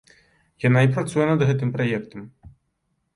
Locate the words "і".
0.87-0.87